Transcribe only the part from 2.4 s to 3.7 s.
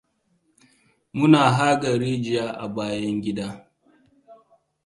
a bayan gida.